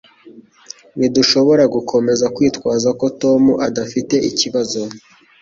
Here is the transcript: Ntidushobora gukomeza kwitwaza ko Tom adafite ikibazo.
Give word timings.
Ntidushobora 0.97 1.63
gukomeza 1.75 2.25
kwitwaza 2.35 2.89
ko 2.99 3.05
Tom 3.21 3.43
adafite 3.67 4.15
ikibazo. 4.29 4.81